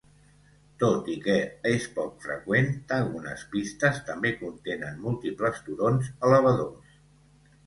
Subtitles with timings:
[0.83, 1.35] Tot i que
[1.71, 6.99] és poc freqüent, algunes pistes també contenen múltiples turons elevadors.